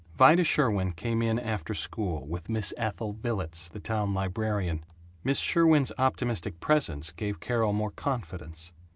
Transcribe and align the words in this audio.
Vida 0.17 0.43
Sherwin 0.43 0.93
came 0.93 1.21
in 1.21 1.37
after 1.37 1.75
school, 1.75 2.25
with 2.27 2.49
Miss 2.49 2.73
Ethel 2.75 3.13
Villets, 3.13 3.67
the 3.69 3.79
town 3.79 4.15
librarian. 4.15 4.83
Miss 5.23 5.37
Sherwin's 5.39 5.91
optimistic 5.95 6.59
presence 6.59 7.11
gave 7.11 7.39
Carol 7.39 7.71
more 7.71 7.91
confidence. 7.91 8.73